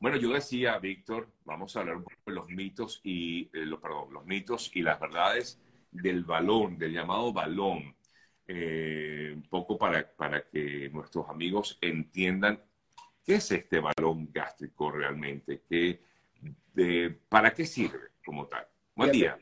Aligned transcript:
Bueno, 0.00 0.16
yo 0.16 0.32
decía, 0.32 0.78
Víctor, 0.78 1.28
vamos 1.44 1.76
a 1.76 1.80
hablar 1.80 1.96
un 1.96 2.04
poco 2.04 2.16
de 2.24 2.32
los 2.32 2.48
mitos 2.48 3.02
y, 3.04 3.50
eh, 3.52 3.66
los, 3.66 3.80
perdón, 3.80 4.14
los 4.14 4.24
mitos 4.24 4.70
y 4.74 4.80
las 4.80 4.98
verdades 4.98 5.60
del 5.90 6.24
balón, 6.24 6.78
del 6.78 6.94
llamado 6.94 7.34
balón. 7.34 7.94
Eh, 8.48 9.32
un 9.36 9.42
poco 9.42 9.76
para, 9.76 10.10
para 10.16 10.48
que 10.48 10.88
nuestros 10.88 11.28
amigos 11.28 11.76
entiendan 11.82 12.64
qué 13.22 13.34
es 13.34 13.50
este 13.52 13.78
balón 13.78 14.30
gástrico 14.32 14.90
realmente, 14.90 15.64
qué, 15.68 16.00
de, 16.72 17.20
para 17.28 17.52
qué 17.52 17.66
sirve 17.66 18.12
como 18.24 18.46
tal. 18.46 18.66
Buen 18.96 19.12
día. 19.12 19.38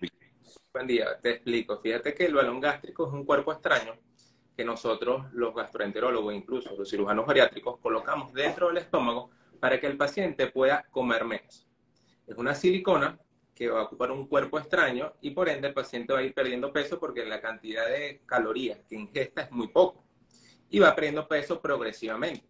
Buen 0.72 0.88
día, 0.88 1.20
te 1.22 1.30
explico. 1.30 1.80
Fíjate 1.80 2.12
que 2.14 2.27
el 2.27 2.34
balón 2.34 2.61
gástrico 2.61 3.06
es 3.06 3.12
un 3.12 3.25
cuerpo 3.25 3.52
extraño 3.52 3.95
que 4.56 4.64
nosotros, 4.64 5.32
los 5.34 5.54
gastroenterólogos, 5.54 6.34
incluso 6.34 6.75
los 6.77 6.90
cirujanos 6.90 7.25
bariátricos, 7.25 7.79
colocamos 7.79 8.32
dentro 8.32 8.66
del 8.66 8.79
estómago 8.79 9.30
para 9.61 9.80
que 9.80 9.86
el 9.86 9.96
paciente 9.96 10.48
pueda 10.48 10.86
comer 10.91 11.24
menos. 11.24 11.66
Es 12.27 12.36
una 12.36 12.55
silicona 12.55 13.19
que 13.55 13.69
va 13.69 13.80
a 13.80 13.84
ocupar 13.84 14.12
un 14.12 14.28
cuerpo 14.28 14.59
extraño 14.59 15.14
y 15.20 15.30
por 15.30 15.48
ende 15.48 15.69
el 15.69 15.74
paciente 15.74 16.12
va 16.12 16.20
a 16.20 16.23
ir 16.23 16.33
perdiendo 16.33 16.73
peso 16.73 17.00
porque 17.00 17.27
la 17.27 17.41
cantidad 17.41 17.88
de 17.88 18.23
calorías 18.24 18.78
que 18.88 18.95
ingesta 18.95 19.42
es 19.42 19.50
muy 19.50 19.69
poco 19.69 20.05
y 20.70 20.78
va 20.78 20.95
perdiendo 20.95 21.27
peso 21.27 21.60
progresivamente. 21.60 22.47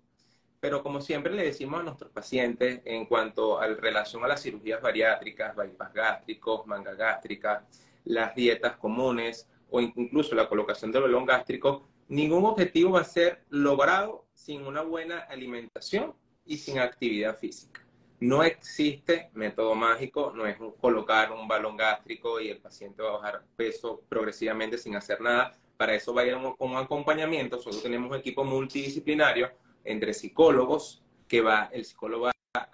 Pero 0.61 0.83
como 0.83 1.01
siempre 1.01 1.33
le 1.33 1.45
decimos 1.45 1.81
a 1.81 1.85
nuestros 1.85 2.11
pacientes 2.11 2.83
en 2.85 3.07
cuanto 3.07 3.59
a 3.59 3.69
relación 3.69 4.25
a 4.25 4.29
las 4.29 4.43
cirugías 4.43 4.83
bariátricas, 4.83 5.55
bypass 5.57 5.95
gástricos, 5.95 6.67
manga 6.67 6.95
gástrica, 6.95 7.67
las 8.05 8.35
dietas 8.35 8.77
comunes 8.77 9.49
o 9.71 9.81
incluso 9.81 10.35
la 10.35 10.49
colocación 10.49 10.91
del 10.93 11.03
balón 11.03 11.25
gástrico, 11.25 11.89
ningún 12.09 12.45
objetivo 12.45 12.93
va 12.93 13.01
a 13.01 13.05
ser 13.05 13.45
logrado 13.49 14.27
sin 14.35 14.67
una 14.67 14.83
buena 14.83 15.21
alimentación 15.21 16.15
y 16.49 16.57
sin 16.57 16.81
actividad 16.81 17.37
física. 17.37 17.85
No 18.21 18.43
existe 18.43 19.31
método 19.35 19.77
mágico, 19.77 20.33
no 20.35 20.47
es 20.47 20.57
colocar 20.81 21.31
un 21.31 21.47
balón 21.47 21.77
gástrico 21.77 22.41
y 22.41 22.49
el 22.49 22.59
paciente 22.59 23.01
va 23.01 23.11
a 23.11 23.19
bajar 23.19 23.45
peso 23.55 24.03
progresivamente 24.09 24.77
sin 24.77 24.97
hacer 24.97 25.21
nada. 25.21 25.53
Para 25.77 25.95
eso 25.95 26.13
va 26.13 26.23
a 26.23 26.27
ir 26.27 26.37
con 26.59 26.71
un 26.71 26.77
acompañamiento. 26.77 27.57
Nosotros 27.57 27.81
tenemos 27.81 28.11
un 28.11 28.17
equipo 28.17 28.43
multidisciplinario 28.43 29.53
entre 29.85 30.13
psicólogos 30.13 31.05
que 31.29 31.41
va, 31.41 31.69
el 31.73 31.85
psicólogo 31.85 32.25
va 32.25 32.33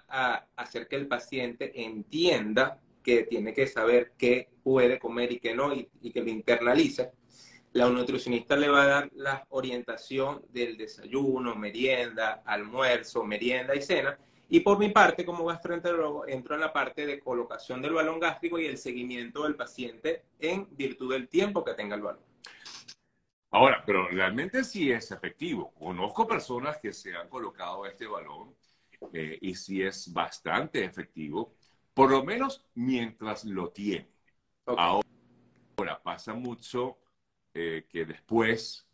a 0.09 0.47
hacer 0.57 0.89
que 0.89 0.97
el 0.97 1.07
paciente 1.07 1.83
entienda 1.85 2.81
que 3.03 3.25
tiene 3.25 3.53
que 3.53 3.67
saber 3.67 4.13
qué 4.17 4.49
puede 4.63 4.99
comer 4.99 5.33
y 5.33 5.41
qué 5.41 5.55
no 5.55 5.75
y, 5.75 5.87
y 6.01 6.11
que 6.11 6.23
lo 6.23 6.31
internalice 6.31 7.13
la 7.75 7.91
nutricionista 7.91 8.57
le 8.57 8.69
va 8.69 8.83
a 8.83 8.87
dar 8.87 9.11
la 9.15 9.45
orientación 9.49 10.45
del 10.51 10.77
desayuno, 10.77 11.57
merienda, 11.57 12.43
almuerzo, 12.47 13.25
merienda 13.25 13.75
y 13.75 13.83
cena. 13.83 14.17
Y 14.49 14.61
por 14.61 14.79
mi 14.79 14.91
parte, 14.91 15.25
como 15.25 15.45
gastroenterólogo, 15.47 16.29
entro 16.29 16.55
en 16.55 16.61
la 16.61 16.73
parte 16.73 17.05
de 17.05 17.19
colocación 17.19 17.83
del 17.83 17.95
balón 17.95 18.21
gástrico 18.21 18.61
y 18.61 18.67
el 18.67 18.79
seguimiento 18.79 19.43
del 19.43 19.57
paciente 19.57 20.23
en 20.39 20.69
virtud 20.77 21.13
del 21.13 21.29
tiempo 21.29 21.65
que 21.65 21.75
tenga 21.75 21.97
el 21.97 22.03
balón. 22.03 22.23
Ahora, 23.51 23.83
pero 23.85 24.07
realmente 24.07 24.63
sí 24.63 24.93
es 24.93 25.11
efectivo. 25.11 25.73
Conozco 25.73 26.29
personas 26.29 26.79
que 26.79 26.93
se 26.93 27.17
han 27.17 27.29
colocado 27.29 27.87
este 27.87 28.07
balón 28.07 28.55
eh, 29.13 29.37
y 29.41 29.53
sí 29.57 29.83
es 29.83 30.13
bastante 30.13 30.85
efectivo, 30.85 31.57
por 31.93 32.13
lo 32.13 32.23
menos 32.23 32.65
mientras 32.75 33.45
lo 33.45 33.71
tiene. 33.71 34.09
Ahora, 34.65 36.01
pasa 36.05 36.35
mucho 36.35 36.99
eh, 37.57 37.87
que 37.89 38.05
después 38.05 38.85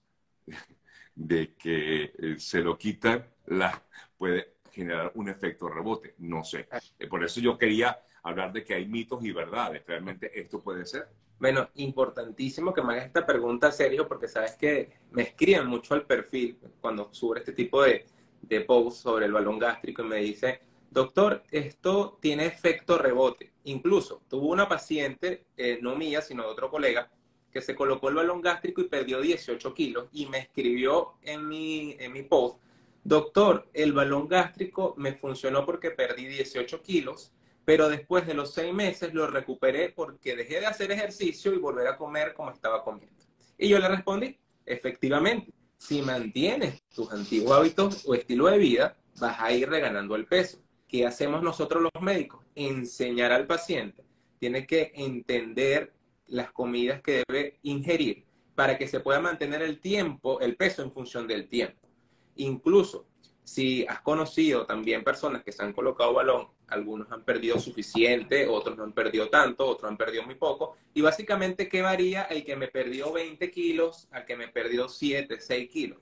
de 1.14 1.54
que 1.54 2.12
eh, 2.18 2.38
se 2.38 2.60
lo 2.60 2.76
quitan, 2.76 3.26
la, 3.46 3.82
puede 4.18 4.56
generar 4.70 5.12
un 5.14 5.30
efecto 5.30 5.68
rebote. 5.68 6.14
No 6.18 6.44
sé. 6.44 6.68
Eh, 6.98 7.06
por 7.06 7.24
eso 7.24 7.40
yo 7.40 7.56
quería 7.56 7.98
hablar 8.22 8.52
de 8.52 8.62
que 8.62 8.74
hay 8.74 8.86
mitos 8.86 9.24
y 9.24 9.32
verdades. 9.32 9.82
¿Realmente 9.86 10.38
esto 10.38 10.60
puede 10.60 10.84
ser? 10.84 11.08
Bueno, 11.38 11.70
importantísimo 11.76 12.74
que 12.74 12.82
me 12.82 12.92
hagas 12.92 13.06
esta 13.06 13.24
pregunta, 13.24 13.72
Sergio, 13.72 14.06
porque 14.06 14.28
sabes 14.28 14.56
que 14.56 14.92
me 15.12 15.22
escriben 15.22 15.66
mucho 15.66 15.94
al 15.94 16.04
perfil 16.04 16.58
cuando 16.82 17.08
subo 17.14 17.36
este 17.36 17.52
tipo 17.52 17.82
de, 17.82 18.04
de 18.42 18.60
posts 18.60 19.00
sobre 19.00 19.24
el 19.24 19.32
balón 19.32 19.58
gástrico 19.58 20.02
y 20.02 20.06
me 20.06 20.16
dice, 20.16 20.60
doctor, 20.90 21.44
esto 21.50 22.18
tiene 22.20 22.44
efecto 22.44 22.98
rebote. 22.98 23.54
Incluso 23.64 24.20
tuvo 24.28 24.48
una 24.48 24.68
paciente, 24.68 25.46
no 25.80 25.96
mía, 25.96 26.20
sino 26.20 26.42
de 26.42 26.50
otro 26.50 26.70
colega, 26.70 27.10
que 27.50 27.60
se 27.60 27.74
colocó 27.74 28.08
el 28.08 28.14
balón 28.16 28.40
gástrico 28.40 28.80
y 28.80 28.88
perdió 28.88 29.20
18 29.20 29.74
kilos 29.74 30.08
y 30.12 30.26
me 30.26 30.38
escribió 30.38 31.14
en 31.22 31.48
mi, 31.48 31.96
en 31.98 32.12
mi 32.12 32.22
post, 32.22 32.60
doctor, 33.04 33.68
el 33.74 33.92
balón 33.92 34.28
gástrico 34.28 34.94
me 34.96 35.14
funcionó 35.14 35.64
porque 35.66 35.90
perdí 35.90 36.26
18 36.26 36.82
kilos, 36.82 37.32
pero 37.64 37.88
después 37.88 38.26
de 38.26 38.34
los 38.34 38.54
seis 38.54 38.72
meses 38.72 39.14
lo 39.14 39.26
recuperé 39.26 39.90
porque 39.90 40.36
dejé 40.36 40.60
de 40.60 40.66
hacer 40.66 40.90
ejercicio 40.92 41.52
y 41.52 41.58
volver 41.58 41.88
a 41.88 41.96
comer 41.96 42.34
como 42.34 42.50
estaba 42.50 42.82
comiendo. 42.82 43.24
Y 43.58 43.68
yo 43.68 43.78
le 43.78 43.88
respondí, 43.88 44.38
efectivamente, 44.64 45.52
si 45.76 46.02
mantienes 46.02 46.82
tus 46.94 47.10
antiguos 47.10 47.56
hábitos 47.56 48.04
o 48.06 48.14
estilo 48.14 48.46
de 48.46 48.58
vida, 48.58 48.96
vas 49.18 49.40
a 49.40 49.52
ir 49.52 49.68
reganando 49.68 50.14
el 50.14 50.26
peso. 50.26 50.58
¿Qué 50.86 51.06
hacemos 51.06 51.42
nosotros 51.42 51.82
los 51.82 52.02
médicos? 52.02 52.44
Enseñar 52.54 53.32
al 53.32 53.46
paciente. 53.46 54.04
Tiene 54.38 54.66
que 54.66 54.92
entender 54.94 55.92
las 56.30 56.52
comidas 56.52 57.02
que 57.02 57.24
debe 57.28 57.58
ingerir 57.62 58.24
para 58.54 58.78
que 58.78 58.88
se 58.88 59.00
pueda 59.00 59.20
mantener 59.20 59.62
el 59.62 59.80
tiempo, 59.80 60.40
el 60.40 60.56
peso 60.56 60.82
en 60.82 60.92
función 60.92 61.26
del 61.26 61.48
tiempo. 61.48 61.88
Incluso 62.36 63.06
si 63.44 63.84
has 63.86 64.00
conocido 64.00 64.64
también 64.64 65.02
personas 65.02 65.42
que 65.42 65.52
se 65.52 65.62
han 65.62 65.72
colocado 65.72 66.14
balón, 66.14 66.48
algunos 66.68 67.10
han 67.10 67.24
perdido 67.24 67.58
suficiente, 67.58 68.46
otros 68.46 68.76
no 68.76 68.84
han 68.84 68.92
perdido 68.92 69.28
tanto, 69.28 69.66
otros 69.66 69.90
han 69.90 69.96
perdido 69.96 70.22
muy 70.22 70.36
poco. 70.36 70.76
Y 70.94 71.00
básicamente, 71.00 71.68
¿qué 71.68 71.82
varía 71.82 72.22
el 72.24 72.44
que 72.44 72.54
me 72.54 72.68
perdió 72.68 73.12
20 73.12 73.50
kilos 73.50 74.06
al 74.12 74.24
que 74.24 74.36
me 74.36 74.48
perdió 74.48 74.88
7, 74.88 75.40
6 75.40 75.68
kilos? 75.68 75.98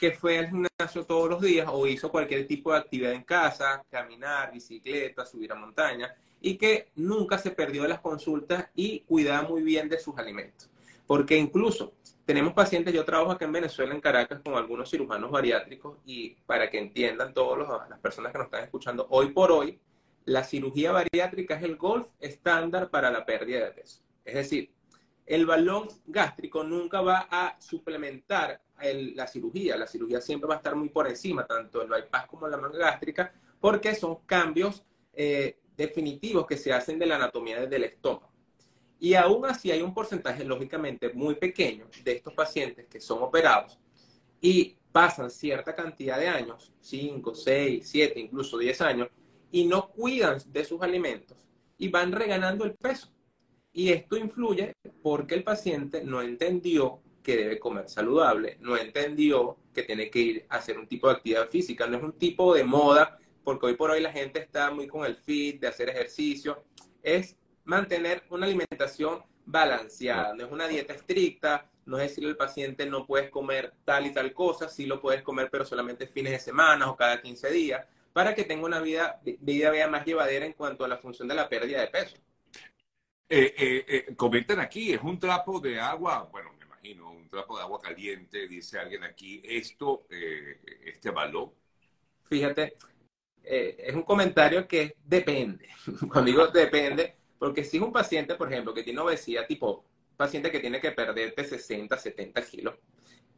Que 0.00 0.12
fue 0.12 0.38
al 0.38 0.48
gimnasio 0.48 1.04
todos 1.06 1.28
los 1.28 1.42
días 1.42 1.68
o 1.70 1.86
hizo 1.86 2.10
cualquier 2.10 2.46
tipo 2.46 2.72
de 2.72 2.78
actividad 2.78 3.12
en 3.12 3.22
casa, 3.22 3.84
caminar, 3.90 4.50
bicicleta, 4.50 5.26
subir 5.26 5.52
a 5.52 5.54
montaña 5.54 6.12
y 6.40 6.56
que 6.56 6.88
nunca 6.96 7.36
se 7.36 7.50
perdió 7.50 7.82
de 7.82 7.88
las 7.90 8.00
consultas 8.00 8.68
y 8.74 9.00
cuidaba 9.00 9.46
muy 9.46 9.62
bien 9.62 9.90
de 9.90 9.98
sus 9.98 10.16
alimentos. 10.16 10.70
Porque 11.06 11.36
incluso 11.36 11.92
tenemos 12.24 12.54
pacientes, 12.54 12.94
yo 12.94 13.04
trabajo 13.04 13.32
acá 13.32 13.44
en 13.44 13.52
Venezuela, 13.52 13.94
en 13.94 14.00
Caracas, 14.00 14.40
con 14.42 14.54
algunos 14.54 14.90
cirujanos 14.90 15.30
bariátricos 15.30 15.98
y 16.06 16.30
para 16.46 16.70
que 16.70 16.78
entiendan 16.78 17.34
todas 17.34 17.68
las 17.90 17.98
personas 17.98 18.32
que 18.32 18.38
nos 18.38 18.46
están 18.46 18.64
escuchando, 18.64 19.06
hoy 19.10 19.30
por 19.30 19.52
hoy, 19.52 19.78
la 20.24 20.44
cirugía 20.44 20.92
bariátrica 20.92 21.56
es 21.56 21.62
el 21.62 21.76
golf 21.76 22.06
estándar 22.20 22.88
para 22.88 23.10
la 23.10 23.26
pérdida 23.26 23.64
de 23.64 23.72
peso. 23.72 24.00
Es 24.24 24.34
decir, 24.34 24.70
el 25.26 25.46
balón 25.46 25.88
gástrico 26.06 26.62
nunca 26.64 27.00
va 27.00 27.26
a 27.30 27.56
suplementar 27.60 28.60
la 28.82 29.26
cirugía. 29.26 29.76
La 29.76 29.86
cirugía 29.86 30.20
siempre 30.20 30.48
va 30.48 30.54
a 30.54 30.56
estar 30.58 30.74
muy 30.74 30.88
por 30.88 31.08
encima, 31.08 31.46
tanto 31.46 31.82
el 31.82 31.88
bypass 31.88 32.26
como 32.26 32.48
la 32.48 32.56
manga 32.56 32.78
gástrica, 32.78 33.32
porque 33.60 33.94
son 33.94 34.20
cambios 34.26 34.84
eh, 35.12 35.58
definitivos 35.76 36.46
que 36.46 36.56
se 36.56 36.72
hacen 36.72 36.98
de 36.98 37.06
la 37.06 37.16
anatomía 37.16 37.66
del 37.66 37.84
estómago. 37.84 38.30
Y 38.98 39.14
aún 39.14 39.46
así 39.46 39.70
hay 39.70 39.80
un 39.80 39.94
porcentaje, 39.94 40.44
lógicamente, 40.44 41.10
muy 41.14 41.34
pequeño 41.34 41.86
de 42.04 42.12
estos 42.12 42.34
pacientes 42.34 42.86
que 42.86 43.00
son 43.00 43.22
operados 43.22 43.78
y 44.40 44.76
pasan 44.92 45.30
cierta 45.30 45.74
cantidad 45.74 46.18
de 46.18 46.28
años, 46.28 46.72
5, 46.80 47.34
6, 47.34 47.88
7, 47.88 48.20
incluso 48.20 48.58
10 48.58 48.80
años, 48.82 49.08
y 49.50 49.64
no 49.64 49.88
cuidan 49.88 50.38
de 50.46 50.64
sus 50.64 50.82
alimentos 50.82 51.38
y 51.78 51.88
van 51.88 52.12
reganando 52.12 52.64
el 52.64 52.74
peso. 52.74 53.10
Y 53.72 53.90
esto 53.90 54.16
influye 54.16 54.74
porque 55.02 55.34
el 55.34 55.44
paciente 55.44 56.04
no 56.04 56.20
entendió 56.20 57.00
debe 57.36 57.58
comer 57.58 57.88
saludable, 57.88 58.56
no 58.60 58.76
entendió 58.76 59.56
que 59.74 59.82
tiene 59.82 60.10
que 60.10 60.18
ir 60.18 60.46
a 60.48 60.56
hacer 60.56 60.78
un 60.78 60.86
tipo 60.86 61.08
de 61.08 61.14
actividad 61.14 61.48
física, 61.48 61.86
no 61.86 61.96
es 61.96 62.02
un 62.02 62.12
tipo 62.12 62.54
de 62.54 62.64
moda 62.64 63.18
porque 63.44 63.66
hoy 63.66 63.74
por 63.74 63.90
hoy 63.90 64.00
la 64.00 64.12
gente 64.12 64.40
está 64.40 64.70
muy 64.70 64.86
con 64.86 65.04
el 65.04 65.16
fit, 65.16 65.60
de 65.60 65.68
hacer 65.68 65.88
ejercicio, 65.88 66.62
es 67.02 67.36
mantener 67.64 68.22
una 68.30 68.46
alimentación 68.46 69.22
balanceada, 69.46 70.34
no 70.34 70.44
es 70.44 70.52
una 70.52 70.68
dieta 70.68 70.92
estricta, 70.92 71.68
no 71.86 71.98
es 71.98 72.10
decirle 72.10 72.30
al 72.30 72.36
paciente 72.36 72.86
no 72.86 73.06
puedes 73.06 73.30
comer 73.30 73.74
tal 73.84 74.06
y 74.06 74.12
tal 74.12 74.32
cosa, 74.32 74.68
sí 74.68 74.86
lo 74.86 75.00
puedes 75.00 75.22
comer 75.22 75.48
pero 75.50 75.64
solamente 75.64 76.06
fines 76.06 76.32
de 76.32 76.38
semana 76.38 76.90
o 76.90 76.96
cada 76.96 77.20
15 77.20 77.50
días, 77.50 77.86
para 78.12 78.34
que 78.34 78.44
tenga 78.44 78.66
una 78.66 78.80
vida, 78.80 79.20
vida, 79.40 79.88
más 79.88 80.04
llevadera 80.04 80.46
en 80.46 80.52
cuanto 80.52 80.84
a 80.84 80.88
la 80.88 80.98
función 80.98 81.28
de 81.28 81.34
la 81.34 81.48
pérdida 81.48 81.80
de 81.80 81.88
peso. 81.88 82.16
Eh, 83.28 83.54
eh, 83.56 84.04
eh, 84.08 84.56
aquí, 84.58 84.92
es 84.92 85.00
un 85.02 85.18
trapo 85.18 85.60
de 85.60 85.78
agua, 85.78 86.28
bueno, 86.30 86.49
imagino, 86.82 87.10
un 87.10 87.28
trapo 87.28 87.56
de 87.56 87.62
agua 87.62 87.80
caliente, 87.80 88.48
dice 88.48 88.78
alguien 88.78 89.04
aquí, 89.04 89.42
esto, 89.44 90.06
este 90.84 91.10
balón. 91.10 91.52
Fíjate, 92.24 92.76
eh, 93.42 93.76
es 93.78 93.94
un 93.94 94.02
comentario 94.02 94.66
que 94.66 94.96
depende. 95.04 95.68
Cuando 96.10 96.30
digo 96.30 96.46
depende, 96.48 97.16
porque 97.38 97.64
si 97.64 97.76
es 97.76 97.82
un 97.82 97.92
paciente, 97.92 98.34
por 98.34 98.50
ejemplo, 98.52 98.72
que 98.72 98.82
tiene 98.82 99.00
obesidad 99.00 99.46
tipo 99.46 99.84
paciente 100.16 100.50
que 100.50 100.60
tiene 100.60 100.80
que 100.80 100.92
perder 100.92 101.34
de 101.34 101.44
60, 101.44 101.96
70 101.96 102.42
kilos, 102.42 102.74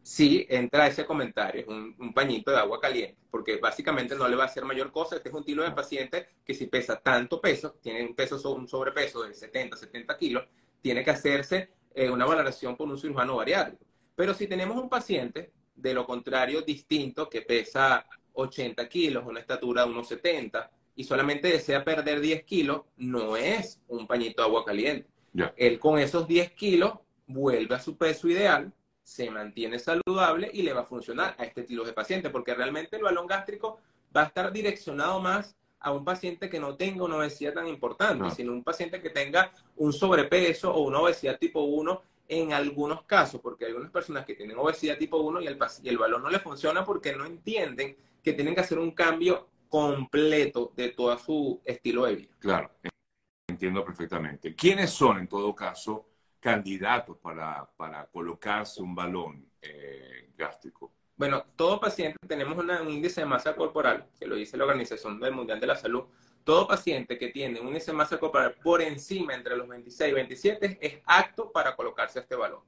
sí 0.03 0.45
entra 0.49 0.89
ese 0.89 1.07
comentario, 1.07 1.61
es 1.61 1.69
un, 1.69 2.13
pañito 2.13 2.51
de 2.51 2.59
agua 2.59 2.81
caliente, 2.81 3.17
porque 3.31 3.59
básicamente 3.59 4.17
no 4.17 4.27
le 4.27 4.35
va 4.35 4.45
a 4.45 4.47
hacer 4.47 4.65
mayor 4.65 4.91
cosa. 4.91 5.17
Este 5.17 5.29
es 5.29 5.35
un 5.35 5.41
estilo 5.41 5.63
de 5.63 5.71
paciente 5.71 6.29
que 6.45 6.55
si 6.55 6.67
pesa 6.67 7.01
tanto 7.01 7.41
peso, 7.41 7.77
tiene 7.81 8.05
un, 8.05 8.15
peso, 8.15 8.37
un 8.53 8.67
sobrepeso 8.69 9.23
de 9.23 9.35
70, 9.35 9.77
70 9.77 10.17
kilos, 10.19 10.45
tiene 10.81 11.05
que 11.05 11.11
hacerse 11.11 11.71
eh, 11.95 12.11
una 12.11 12.27
valoración 12.27 12.77
por 12.77 12.89
un 12.89 12.99
cirujano 12.99 13.37
bariátrico. 13.37 13.85
Pero 14.15 14.35
si 14.35 14.47
tenemos 14.47 14.77
un 14.77 14.89
paciente, 14.89 15.53
de 15.75 15.95
lo 15.95 16.07
contrario, 16.07 16.63
distinto, 16.63 17.29
que 17.29 17.43
pesa 17.43 18.07
80 18.35 18.89
kilos, 18.89 19.25
una 19.27 19.41
estatura 19.41 19.85
de 19.85 19.93
1,70 19.93 20.71
y 20.95 21.05
solamente 21.05 21.49
desea 21.49 21.85
perder 21.85 22.21
10 22.21 22.45
kilos, 22.45 22.83
no 22.97 23.37
es 23.37 23.81
un 23.89 24.07
pañito 24.07 24.43
de 24.43 24.49
agua 24.49 24.65
caliente. 24.65 25.09
Él 25.57 25.79
con 25.79 25.99
esos 25.99 26.29
10 26.29 26.53
kilos 26.53 26.99
vuelve 27.27 27.75
a 27.75 27.81
su 27.81 27.97
peso 27.97 28.29
ideal, 28.29 28.73
se 29.03 29.31
mantiene 29.31 29.79
saludable 29.79 30.51
y 30.53 30.63
le 30.63 30.73
va 30.73 30.83
a 30.83 30.87
funcionar 30.87 31.35
a 31.39 31.45
este 31.45 31.63
estilo 31.63 31.85
de 31.85 31.93
paciente, 31.93 32.31
porque 32.31 32.55
realmente 32.55 32.97
el 32.97 33.03
balón 33.03 33.27
gástrico 33.27 33.81
va 34.15 34.23
a 34.23 34.27
estar 34.27 34.53
direccionado 34.53 35.21
más 35.21 35.57
a 35.83 35.93
un 35.93 36.05
paciente 36.05 36.49
que 36.49 36.61
no 36.61 36.77
tenga 36.77 37.05
una 37.05 37.17
obesidad 37.17 37.55
tan 37.55 37.67
importante, 37.67 38.31
sino 38.31 38.53
un 38.53 38.63
paciente 38.63 39.01
que 39.01 39.11
tenga 39.11 39.53
un 39.77 39.93
sobrepeso 39.93 40.73
o 40.73 40.83
una 40.83 41.01
obesidad 41.01 41.39
tipo 41.39 41.63
1 41.63 42.03
en 42.29 42.53
algunos 42.53 43.03
casos, 43.03 43.41
porque 43.41 43.65
hay 43.65 43.71
algunas 43.73 43.91
personas 43.91 44.25
que 44.25 44.35
tienen 44.35 44.57
obesidad 44.57 44.97
tipo 44.97 45.19
1 45.19 45.41
y 45.43 45.47
el, 45.47 45.59
y 45.83 45.89
el 45.89 45.99
balón 45.99 46.23
no 46.23 46.31
le 46.31 46.39
funciona 46.39 46.85
porque 46.85 47.15
no 47.15 47.27
entienden 47.27 47.97
que 48.23 48.33
tienen 48.33 48.55
que 48.55 48.61
hacer 48.61 48.79
un 48.79 48.93
cambio 48.93 49.49
completo 49.69 50.73
de 50.77 50.91
todo 50.91 51.19
su 51.19 51.61
estilo 51.65 52.05
de 52.05 52.15
vida. 52.15 52.35
Claro, 52.39 52.71
entiendo 53.49 53.85
perfectamente. 53.85 54.55
¿Quiénes 54.55 54.91
son, 54.91 55.19
en 55.19 55.29
todo 55.29 55.55
caso, 55.55 56.07
candidatos 56.39 57.19
para, 57.19 57.69
para 57.77 58.07
colocarse 58.07 58.83
un 58.83 58.95
balón 58.95 59.51
eh, 59.61 60.31
gástrico? 60.37 60.93
Bueno, 61.17 61.45
todo 61.57 61.79
paciente, 61.79 62.19
tenemos 62.27 62.59
un 62.59 62.91
índice 62.91 63.21
de 63.21 63.27
masa 63.27 63.55
corporal, 63.55 64.07
que 64.19 64.27
lo 64.27 64.35
dice 64.35 64.57
la 64.57 64.65
Organización 64.65 65.19
Mundial 65.19 65.61
de 65.61 65.67
la 65.67 65.77
Salud, 65.77 66.05
todo 66.45 66.67
paciente 66.67 67.19
que 67.19 67.29
tiene 67.29 67.61
un 67.61 67.69
índice 67.69 67.93
de 67.93 67.97
masa 67.97 68.19
corporal 68.19 68.55
por 68.63 68.83
encima 68.83 69.35
entre 69.35 69.57
los 69.57 69.69
26 69.69 70.11
y 70.11 70.15
27 70.15 70.79
es 70.81 70.99
apto 71.07 71.53
para 71.53 71.77
colocarse 71.77 72.21
este 72.21 72.35
balón. 72.35 72.63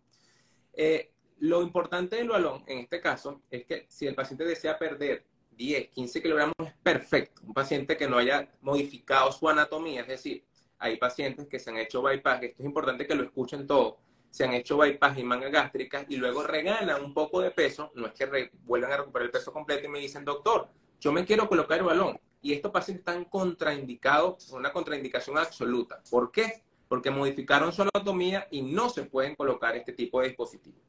Eh, 0.73 1.11
lo 1.41 1.63
importante 1.63 2.17
del 2.17 2.29
balón, 2.29 2.63
en 2.67 2.79
este 2.79 3.01
caso, 3.01 3.43
es 3.51 3.65
que 3.65 3.87
si 3.89 4.07
el 4.07 4.15
paciente 4.15 4.45
desea 4.45 4.79
perder 4.79 5.25
10, 5.53 5.89
15 5.89 6.23
kilogramos, 6.23 6.55
es 6.65 6.73
perfecto. 6.83 7.43
Un 7.45 7.55
paciente 7.55 7.97
que 7.97 8.09
no 8.09 8.19
haya 8.19 8.49
modificado 8.61 9.33
su 9.33 9.49
anatomía, 9.49 10.03
es 10.03 10.09
decir, 10.09 10.45
hay 10.79 10.97
pacientes 10.97 11.49
que 11.49 11.59
se 11.59 11.71
han 11.71 11.79
hecho 11.79 12.03
bypass, 12.03 12.43
esto 12.43 12.63
es 12.63 12.67
importante 12.67 13.07
que 13.07 13.15
lo 13.15 13.25
escuchen 13.25 13.67
todos, 13.67 13.95
se 14.35 14.43
han 14.43 14.53
hecho 14.53 14.77
bypass 14.77 15.17
y 15.17 15.23
manga 15.23 15.49
gástrica 15.49 16.05
y 16.09 16.17
luego 16.17 16.43
regalan 16.43 17.05
un 17.05 17.15
poco 17.15 17.41
de 17.41 17.53
peso, 17.53 17.93
no 17.95 18.09
es 18.09 18.15
que 18.15 18.51
vuelvan 18.65 18.91
a 18.91 18.97
recuperar 18.97 19.27
el 19.27 19.31
peso 19.31 19.53
completo 19.53 19.87
y 19.87 19.89
me 19.89 20.01
dicen, 20.01 20.25
doctor, 20.25 20.67
yo 21.01 21.13
me 21.13 21.25
quiero 21.25 21.49
colocar 21.49 21.79
el 21.79 21.85
balón. 21.85 22.19
Y 22.43 22.53
estos 22.53 22.73
pacientes 22.73 23.03
están 23.03 23.27
contraindicados, 23.27 24.51
una 24.51 24.73
contraindicación 24.73 25.39
absoluta. 25.39 26.03
¿Por 26.11 26.33
qué? 26.33 26.65
Porque 26.89 27.13
modificaron 27.13 27.73
su 27.73 27.83
anatomía 27.83 28.49
y 28.51 28.63
no 28.63 28.91
se 28.91 29.05
pueden 29.05 29.37
colocar 29.37 29.77
este 29.77 29.93
tipo 29.93 30.21
de 30.21 30.27
dispositivos. 30.27 30.81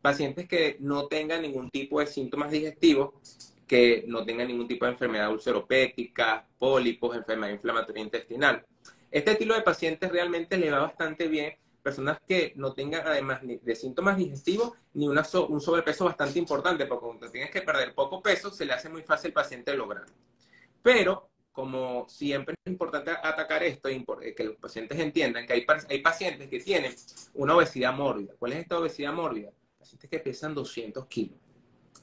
Pacientes 0.00 0.48
que 0.48 0.78
no 0.80 1.06
tengan 1.06 1.42
ningún 1.42 1.68
tipo 1.68 2.00
de 2.00 2.06
síntomas 2.06 2.50
digestivos, 2.50 3.10
que 3.66 4.04
no 4.06 4.24
tengan 4.24 4.48
ningún 4.48 4.68
tipo 4.68 4.86
de 4.86 4.92
enfermedad 4.92 5.30
ulceropéctica, 5.30 6.48
pólipos, 6.58 7.14
enfermedad 7.14 7.52
inflamatoria 7.52 8.02
intestinal. 8.02 8.64
Este 9.10 9.32
estilo 9.32 9.54
de 9.54 9.60
pacientes 9.60 10.10
realmente 10.10 10.56
le 10.56 10.70
va 10.70 10.78
bastante 10.78 11.28
bien. 11.28 11.58
Personas 11.86 12.18
que 12.26 12.52
no 12.56 12.74
tengan 12.74 13.06
además 13.06 13.44
ni 13.44 13.58
de 13.58 13.76
síntomas 13.76 14.16
digestivos 14.16 14.72
ni 14.94 15.06
un 15.06 15.60
sobrepeso 15.60 16.04
bastante 16.04 16.36
importante, 16.36 16.84
porque 16.84 17.06
cuando 17.06 17.30
tienes 17.30 17.48
que 17.52 17.62
perder 17.62 17.94
poco 17.94 18.20
peso, 18.20 18.50
se 18.50 18.64
le 18.64 18.72
hace 18.72 18.88
muy 18.88 19.02
fácil 19.02 19.28
al 19.28 19.34
paciente 19.34 19.72
lograr. 19.76 20.04
Pero, 20.82 21.30
como 21.52 22.08
siempre 22.08 22.56
es 22.64 22.72
importante 22.72 23.12
atacar 23.12 23.62
esto, 23.62 23.88
que 24.36 24.42
los 24.42 24.56
pacientes 24.56 24.98
entiendan 24.98 25.46
que 25.46 25.52
hay, 25.52 25.66
hay 25.88 26.00
pacientes 26.00 26.48
que 26.48 26.58
tienen 26.58 26.92
una 27.34 27.54
obesidad 27.54 27.94
mórbida. 27.94 28.34
¿Cuál 28.36 28.54
es 28.54 28.58
esta 28.62 28.80
obesidad 28.80 29.12
mórbida? 29.12 29.52
Pacientes 29.78 30.10
que 30.10 30.18
pesan 30.18 30.56
200 30.56 31.06
kilos. 31.06 31.38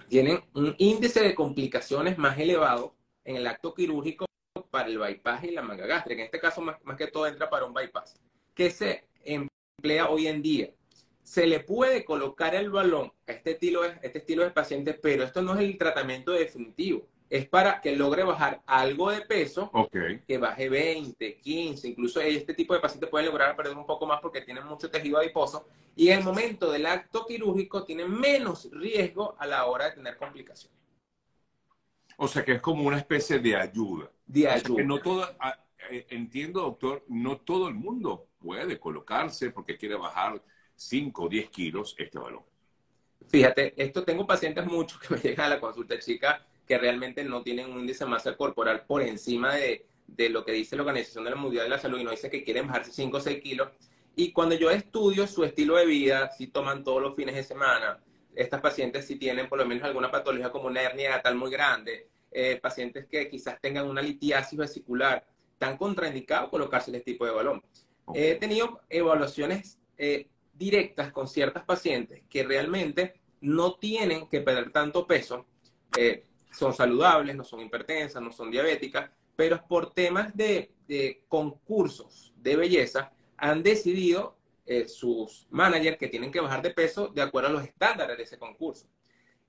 Tienen 0.07 0.39
un 0.53 0.73
índice 0.77 1.21
de 1.21 1.35
complicaciones 1.35 2.17
más 2.17 2.39
elevado 2.39 2.95
en 3.25 3.35
el 3.35 3.45
acto 3.47 3.73
quirúrgico 3.73 4.25
para 4.71 4.87
el 4.87 4.97
bypass 4.97 5.43
y 5.43 5.51
la 5.51 5.61
manga 5.61 5.85
gástrica. 5.85 6.21
En 6.21 6.27
este 6.27 6.39
caso, 6.39 6.61
más, 6.61 6.77
que 6.97 7.07
todo, 7.07 7.27
entra 7.27 7.49
para 7.49 7.65
un 7.65 7.73
bypass. 7.73 8.17
que 8.53 8.71
se 8.71 9.09
emplea 9.83 10.09
hoy 10.09 10.27
en 10.27 10.41
día? 10.41 10.69
Se 11.23 11.45
le 11.45 11.59
puede 11.59 12.05
colocar 12.05 12.55
el 12.55 12.69
balón 12.69 13.11
a 13.27 13.33
este 13.33 13.51
estilo, 13.51 13.83
este 13.83 14.19
estilo 14.19 14.43
de 14.43 14.51
paciente, 14.51 14.93
pero 14.93 15.23
esto 15.23 15.41
no 15.41 15.53
es 15.55 15.59
el 15.59 15.77
tratamiento 15.77 16.31
definitivo. 16.31 17.05
Es 17.29 17.47
para 17.47 17.81
que 17.81 17.95
logre 17.95 18.23
bajar 18.23 18.61
algo 18.65 19.09
de 19.11 19.21
peso, 19.21 19.71
que 20.27 20.37
baje 20.37 20.69
20, 20.69 21.37
15, 21.37 21.87
incluso 21.87 22.21
este 22.21 22.53
tipo 22.53 22.73
de 22.73 22.79
pacientes 22.79 23.09
pueden 23.09 23.27
lograr 23.27 23.55
perder 23.55 23.75
un 23.75 23.85
poco 23.85 24.05
más 24.05 24.21
porque 24.21 24.41
tienen 24.41 24.65
mucho 24.65 24.89
tejido 24.89 25.17
adiposo 25.17 25.67
y 25.95 26.09
en 26.09 26.19
el 26.19 26.23
momento 26.23 26.71
del 26.71 26.85
acto 26.85 27.25
quirúrgico 27.25 27.83
tienen 27.83 28.11
menos 28.11 28.69
riesgo 28.71 29.35
a 29.39 29.47
la 29.47 29.65
hora 29.65 29.85
de 29.85 29.91
tener 29.95 30.15
complicaciones. 30.17 30.77
O 32.17 32.27
sea 32.27 32.45
que 32.45 32.53
es 32.53 32.61
como 32.61 32.83
una 32.83 32.97
especie 32.97 33.39
de 33.39 33.55
ayuda. 33.55 34.09
De 34.27 34.47
ayuda. 34.47 35.57
Entiendo, 36.09 36.61
doctor, 36.61 37.03
no 37.07 37.37
todo 37.37 37.67
el 37.67 37.75
mundo 37.75 38.27
puede 38.39 38.79
colocarse 38.79 39.51
porque 39.51 39.77
quiere 39.77 39.95
bajar 39.95 40.41
5 40.75 41.23
o 41.23 41.29
10 41.29 41.49
kilos 41.49 41.95
este 41.97 42.19
balón. 42.19 42.43
Fíjate, 43.29 43.73
esto 43.81 44.03
tengo 44.03 44.27
pacientes 44.27 44.65
muchos 44.65 44.99
que 44.99 45.13
me 45.13 45.19
llegan 45.21 45.45
a 45.47 45.55
la 45.55 45.59
consulta 45.59 45.97
chica 45.99 46.45
que 46.67 46.77
realmente 46.77 47.23
no 47.23 47.41
tienen 47.43 47.69
un 47.71 47.79
índice 47.79 48.03
de 48.03 48.09
masa 48.09 48.35
corporal 48.35 48.85
por 48.85 49.01
encima 49.01 49.55
de, 49.55 49.85
de 50.07 50.29
lo 50.29 50.45
que 50.45 50.53
dice 50.53 50.75
la 50.75 50.83
Organización 50.83 51.23
de 51.23 51.31
la 51.31 51.35
Mundial 51.35 51.65
de 51.65 51.69
la 51.69 51.79
Salud 51.79 51.99
y 51.99 52.03
no 52.03 52.11
dice 52.11 52.29
que 52.29 52.43
quieren 52.43 52.67
bajarse 52.67 52.91
5 52.91 53.17
o 53.17 53.19
6 53.19 53.41
kilos. 53.41 53.69
Y 54.15 54.31
cuando 54.31 54.55
yo 54.55 54.69
estudio 54.69 55.27
su 55.27 55.43
estilo 55.43 55.75
de 55.75 55.85
vida, 55.85 56.31
si 56.31 56.47
toman 56.47 56.83
todos 56.83 57.01
los 57.01 57.15
fines 57.15 57.35
de 57.35 57.43
semana, 57.43 57.99
estas 58.35 58.61
pacientes 58.61 59.05
si 59.05 59.15
tienen 59.15 59.49
por 59.49 59.59
lo 59.59 59.65
menos 59.65 59.83
alguna 59.83 60.11
patología 60.11 60.51
como 60.51 60.67
una 60.67 60.81
hernia 60.81 61.21
tal 61.21 61.35
muy 61.35 61.51
grande, 61.51 62.07
eh, 62.31 62.59
pacientes 62.61 63.05
que 63.05 63.29
quizás 63.29 63.59
tengan 63.59 63.87
una 63.87 64.01
litiasis 64.01 64.57
vesicular, 64.57 65.25
tan 65.63 65.77
contraindicado 65.77 66.49
colocarse 66.49 66.91
este 66.91 67.05
tipo 67.13 67.25
de 67.25 67.31
balón. 67.31 67.63
He 68.13 68.35
tenido 68.35 68.81
evaluaciones 68.89 69.79
eh, 69.97 70.27
directas 70.53 71.13
con 71.13 71.25
ciertas 71.25 71.63
pacientes 71.63 72.21
que 72.29 72.43
realmente 72.43 73.13
no 73.39 73.75
tienen 73.75 74.27
que 74.27 74.41
perder 74.41 74.73
tanto 74.73 75.07
peso, 75.07 75.45
eh, 75.97 76.25
son 76.51 76.73
saludables, 76.73 77.37
no 77.37 77.45
son 77.45 77.61
hipertensas, 77.61 78.21
no 78.21 78.33
son 78.33 78.51
diabéticas, 78.51 79.09
pero 79.37 79.65
por 79.65 79.93
temas 79.93 80.35
de, 80.35 80.73
de 80.85 81.23
concursos 81.29 82.33
de 82.35 82.57
belleza 82.57 83.13
han 83.37 83.63
decidido 83.63 84.35
sus 84.87 85.45
managers 85.49 85.97
que 85.97 86.07
tienen 86.07 86.31
que 86.31 86.39
bajar 86.39 86.61
de 86.61 86.71
peso 86.71 87.09
de 87.09 87.21
acuerdo 87.21 87.49
a 87.49 87.51
los 87.51 87.63
estándares 87.63 88.17
de 88.17 88.23
ese 88.23 88.37
concurso. 88.37 88.87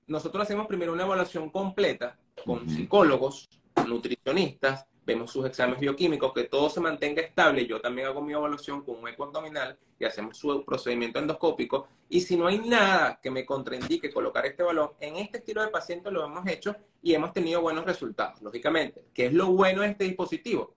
Nosotros 0.07 0.43
hacemos 0.43 0.67
primero 0.67 0.93
una 0.93 1.03
evaluación 1.03 1.49
completa 1.49 2.17
con 2.45 2.69
psicólogos, 2.69 3.49
nutricionistas, 3.87 4.85
vemos 5.05 5.31
sus 5.31 5.45
exámenes 5.45 5.79
bioquímicos, 5.79 6.33
que 6.33 6.45
todo 6.45 6.69
se 6.69 6.81
mantenga 6.81 7.21
estable. 7.21 7.65
Yo 7.65 7.79
también 7.79 8.07
hago 8.07 8.21
mi 8.21 8.33
evaluación 8.33 8.83
con 8.83 8.97
un 8.97 9.07
eco 9.07 9.25
abdominal 9.25 9.77
y 9.99 10.05
hacemos 10.05 10.37
su 10.37 10.65
procedimiento 10.65 11.19
endoscópico. 11.19 11.87
Y 12.09 12.21
si 12.21 12.35
no 12.35 12.47
hay 12.47 12.59
nada 12.59 13.19
que 13.21 13.31
me 13.31 13.45
contraindique 13.45 14.11
colocar 14.11 14.45
este 14.45 14.63
balón, 14.63 14.91
en 14.99 15.17
este 15.17 15.37
estilo 15.39 15.61
de 15.61 15.69
paciente 15.69 16.11
lo 16.11 16.25
hemos 16.25 16.47
hecho 16.47 16.75
y 17.01 17.13
hemos 17.13 17.33
tenido 17.33 17.61
buenos 17.61 17.85
resultados, 17.85 18.41
lógicamente. 18.41 19.05
¿Qué 19.13 19.27
es 19.27 19.33
lo 19.33 19.47
bueno 19.47 19.81
de 19.81 19.89
este 19.89 20.05
dispositivo? 20.05 20.75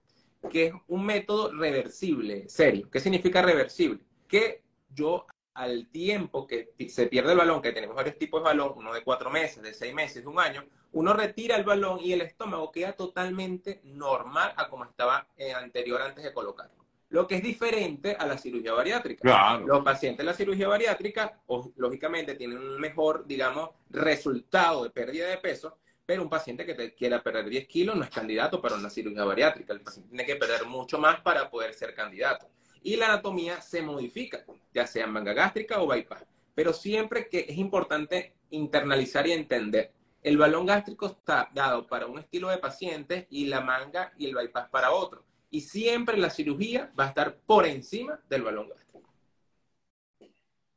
Que 0.51 0.67
es 0.67 0.73
un 0.89 1.05
método 1.05 1.53
reversible, 1.53 2.49
serio. 2.49 2.89
¿Qué 2.91 3.01
significa 3.01 3.43
reversible? 3.43 4.01
Que 4.29 4.63
yo 4.91 5.27
al 5.59 5.89
tiempo 5.89 6.47
que 6.47 6.73
se 6.89 7.09
pierde 7.09 7.33
el 7.33 7.39
balón, 7.39 7.61
que 7.61 7.73
tenemos 7.73 7.97
varios 7.97 8.17
tipos 8.17 8.41
de 8.41 8.45
balón, 8.45 8.75
uno 8.77 8.95
de 8.95 9.03
cuatro 9.03 9.29
meses, 9.29 9.61
de 9.61 9.75
seis 9.75 9.93
meses, 9.93 10.23
de 10.23 10.29
un 10.29 10.39
año, 10.39 10.65
uno 10.93 11.13
retira 11.13 11.57
el 11.57 11.65
balón 11.65 11.99
y 12.01 12.13
el 12.13 12.21
estómago 12.21 12.71
queda 12.71 12.93
totalmente 12.93 13.81
normal 13.83 14.55
a 14.57 14.69
como 14.69 14.85
estaba 14.85 15.27
eh, 15.37 15.53
anterior 15.53 16.01
antes 16.01 16.23
de 16.23 16.33
colocarlo. 16.33 16.77
Lo 17.09 17.27
que 17.27 17.37
es 17.37 17.43
diferente 17.43 18.15
a 18.17 18.27
la 18.27 18.39
cirugía 18.39 18.73
bariátrica. 18.73 19.59
Los 19.59 19.83
pacientes 19.83 20.19
de 20.19 20.31
la 20.31 20.35
cirugía 20.37 20.69
bariátrica, 20.69 21.41
lógicamente, 21.77 22.37
tienen 22.37 22.59
un 22.59 22.79
mejor, 22.79 23.27
digamos, 23.27 23.71
resultado 23.91 24.85
de 24.85 24.91
pérdida 24.91 25.27
de 25.27 25.39
peso, 25.39 25.79
pero 26.07 26.23
un 26.23 26.31
paciente 26.31 26.65
que 26.65 26.75
te 26.75 26.95
quiera 26.95 27.21
perder 27.21 27.49
10 27.49 27.67
kilos 27.67 27.97
no 27.97 28.05
es 28.05 28.11
candidato 28.11 28.61
para 28.61 28.77
una 28.77 28.91
cirugía 28.91 29.25
bariátrica. 29.25 29.73
El 29.73 29.81
paciente 29.81 30.11
tiene 30.11 30.25
que 30.25 30.37
perder 30.37 30.67
mucho 30.67 30.99
más 30.99 31.21
para 31.21 31.51
poder 31.51 31.75
ser 31.75 31.95
candidato 31.95 32.49
y 32.83 32.97
la 32.97 33.07
anatomía 33.07 33.61
se 33.61 33.83
modifica, 33.83 34.45
ya 34.75 34.87
sea 34.87 35.07
manga 35.07 35.33
gástrica 35.33 35.81
o 35.81 35.87
bypass. 35.87 36.25
Pero 36.55 36.73
siempre 36.73 37.29
que 37.29 37.47
es 37.49 37.57
importante 37.59 38.35
internalizar 38.51 39.27
y 39.27 39.33
entender, 39.33 39.93
el 40.23 40.37
balón 40.37 40.67
gástrico 40.67 41.07
está 41.07 41.51
dado 41.55 41.87
para 41.87 42.07
un 42.07 42.19
estilo 42.19 42.49
de 42.49 42.59
paciente 42.59 43.27
y 43.31 43.47
la 43.47 43.61
manga 43.61 44.13
y 44.19 44.27
el 44.27 44.35
bypass 44.35 44.69
para 44.69 44.91
otro. 44.91 45.25
Y 45.51 45.63
siempre 45.63 46.19
la 46.19 46.31
cirugía 46.31 46.93
va 46.99 47.05
a 47.05 47.09
estar 47.09 47.37
por 47.37 47.67
encima 47.67 48.21
del 48.29 48.43
balón 48.43 48.69
gástrico. 48.69 48.89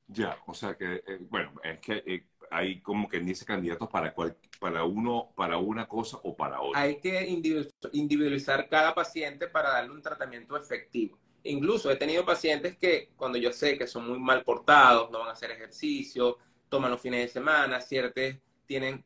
Ya, 0.08 0.38
o 0.46 0.53
sea 0.53 0.75
que, 0.75 0.96
eh, 0.96 1.20
bueno, 1.29 1.53
es 1.63 1.79
que 1.79 2.03
eh, 2.05 2.25
hay 2.51 2.81
como 2.81 3.08
que 3.08 3.20
dice 3.20 3.46
candidatos 3.46 3.89
para, 3.89 4.13
cual, 4.13 4.36
para, 4.60 4.84
uno, 4.84 5.31
para 5.36 5.58
una 5.58 5.88
cosa 5.88 6.20
o 6.24 6.36
para 6.36 6.62
otra. 6.62 6.81
Hay 6.81 7.00
que 7.00 7.25
individualizar 7.93 8.67
cada 8.67 8.93
paciente 8.93 9.48
para 9.48 9.70
darle 9.70 9.91
un 9.91 10.01
tratamiento 10.01 10.58
efectivo. 10.58 11.17
Incluso 11.43 11.89
he 11.89 11.95
tenido 11.95 12.25
pacientes 12.25 12.77
que 12.77 13.10
cuando 13.15 13.38
yo 13.38 13.51
sé 13.51 13.77
que 13.77 13.88
son 13.88 14.07
muy 14.07 14.19
mal 14.19 14.43
portados, 14.43 15.10
no 15.12 15.19
van 15.19 15.29
a 15.29 15.33
hacer 15.33 15.51
ejercicio, 15.51 16.38
toman 16.69 16.91
los 16.91 17.01
fines 17.01 17.21
de 17.21 17.27
semana, 17.27 17.81
ciertos 17.81 18.36
tienen 18.65 19.03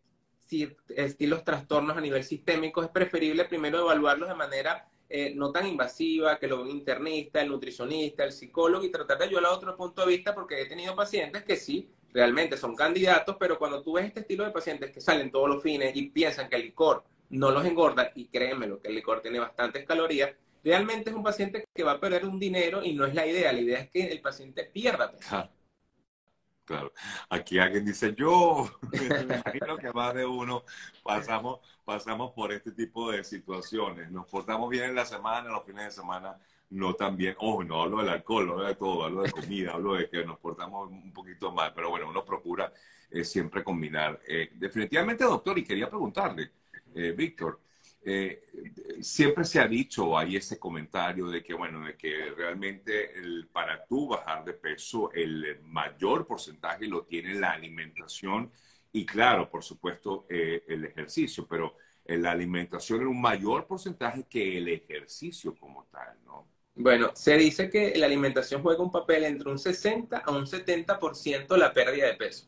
estilos 0.90 1.44
trastornos 1.44 1.98
a 1.98 2.02
nivel 2.02 2.24
sistémico, 2.24 2.84
es 2.84 2.90
preferible 2.90 3.46
primero 3.46 3.80
evaluarlos 3.80 4.30
de 4.30 4.36
manera 4.36 4.88
eh, 5.08 5.34
no 5.36 5.52
tan 5.52 5.68
invasiva, 5.68 6.38
que 6.40 6.48
lo 6.48 6.68
internista, 6.68 7.42
el 7.42 7.50
nutricionista, 7.50 8.24
el 8.24 8.32
psicólogo 8.32 8.84
y 8.84 8.92
tratar 8.92 9.20
de 9.20 9.26
ayudar 9.26 9.46
a 9.46 9.52
otro 9.52 9.76
punto 9.78 10.02
de 10.02 10.08
vista 10.08 10.34
porque 10.34 10.62
he 10.62 10.66
tenido 10.66 10.96
pacientes 10.96 11.44
que 11.44 11.56
sí, 11.56 11.90
realmente 12.12 12.58
son 12.58 12.76
candidatos, 12.76 13.36
pero 13.40 13.60
cuando 13.60 13.84
tú 13.84 13.94
ves 13.94 14.06
este 14.06 14.22
estilo 14.22 14.46
de 14.46 14.52
pacientes 14.52 14.92
que 14.92 15.02
salen 15.02 15.32
todos 15.32 15.50
los 15.50 15.62
fines 15.62 15.96
y 15.96 16.10
piensan 16.10 16.50
que 16.50 16.56
el 16.56 16.64
licor 16.64 17.04
no 17.30 17.52
los 17.52 17.66
engorda, 17.66 18.12
y 18.16 18.28
créemelo 18.28 18.80
que 18.80 18.88
el 18.88 18.96
licor 18.96 19.22
tiene 19.22 19.40
bastantes 19.40 19.86
calorías, 19.86 20.32
realmente 20.66 21.12
es 21.12 21.16
un 21.16 21.24
paciente 21.24 21.64
que 21.74 21.84
va 21.84 21.94
a 21.94 22.00
perder 22.00 22.26
un 22.26 22.40
dinero 22.40 22.84
y 22.84 22.94
no 22.94 23.06
es 23.06 23.14
la 23.14 23.26
idea, 23.26 23.54
la 23.54 23.60
idea 23.60 23.80
es 23.82 23.92
que 23.92 24.08
el 24.08 24.20
paciente 24.20 24.64
pierda 24.66 25.12
peso. 25.12 25.50
Claro. 26.66 26.92
Aquí 27.30 27.60
alguien 27.60 27.86
dice, 27.86 28.16
yo, 28.18 28.68
me 28.92 29.22
imagino 29.22 29.78
que 29.78 29.94
más 29.94 30.16
de 30.16 30.26
uno 30.26 30.64
pasamos, 31.04 31.60
pasamos 31.86 32.32
por 32.32 32.52
este 32.52 32.72
tipo 32.72 33.12
de 33.12 33.24
situaciones. 33.24 34.10
Nos 34.10 34.26
portamos 34.26 34.68
bien 34.72 34.86
en 34.86 34.96
la 34.96 35.06
semana, 35.06 35.48
los 35.52 35.64
fines 35.64 35.86
de 35.86 35.92
semana 35.92 36.36
no 36.72 36.96
tan 36.96 37.16
bien. 37.16 37.36
Ojo, 37.38 37.64
no 37.64 37.84
hablo 37.84 38.00
del 38.00 38.10
alcohol, 38.10 38.50
hablo 38.50 38.64
de 38.64 38.76
todo, 38.76 39.04
hablo 39.04 39.22
de 39.22 39.32
comida, 39.32 39.74
hablo 39.74 39.94
de 39.94 40.10
que 40.10 40.26
nos 40.26 40.40
portamos 40.40 40.90
un 40.90 41.14
poquito 41.14 41.52
mal, 41.52 41.72
pero 41.76 41.92
bueno, 41.92 42.10
uno 42.10 42.26
procura 42.26 42.74
eh, 43.12 43.24
siempre 43.24 43.64
combinar. 43.64 44.20
Eh, 44.28 44.50
definitivamente, 44.56 45.24
doctor, 45.24 45.60
y 45.60 45.64
quería 45.64 45.88
preguntarle, 45.88 46.52
eh, 46.96 47.12
Víctor, 47.12 47.62
eh, 48.06 48.44
siempre 49.02 49.44
se 49.44 49.60
ha 49.60 49.68
dicho, 49.68 50.18
hay 50.18 50.36
ese 50.36 50.60
comentario 50.60 51.28
de 51.28 51.44
que, 51.44 51.56
bueno, 51.56 51.84
de 51.86 51.98
que 51.98 52.32
realmente 52.38 53.18
el, 53.18 53.48
para 53.52 53.84
tú 53.86 54.10
bajar 54.10 54.46
de 54.46 54.54
peso, 54.54 55.12
el 55.12 55.60
mayor 55.64 56.28
porcentaje 56.28 56.86
lo 56.88 57.04
tiene 57.04 57.34
la 57.34 57.52
alimentación 57.52 58.52
y, 58.92 59.06
claro, 59.06 59.50
por 59.50 59.64
supuesto, 59.64 60.26
eh, 60.30 60.64
el 60.68 60.86
ejercicio, 60.86 61.48
pero 61.48 61.76
la 62.06 62.32
alimentación 62.32 63.02
es 63.02 63.08
un 63.08 63.20
mayor 63.20 63.66
porcentaje 63.66 64.26
que 64.30 64.60
el 64.60 64.68
ejercicio 64.68 65.56
como 65.56 65.86
tal, 65.86 66.16
¿no? 66.24 66.48
Bueno, 66.76 67.12
se 67.16 67.36
dice 67.38 67.70
que 67.70 67.96
la 67.96 68.06
alimentación 68.06 68.62
juega 68.62 68.84
un 68.84 68.92
papel 68.92 69.24
entre 69.24 69.50
un 69.50 69.58
60 69.58 70.18
a 70.18 70.32
un 70.32 70.46
70% 70.46 71.58
la 71.58 71.74
pérdida 71.74 72.06
de 72.06 72.14
peso. 72.16 72.48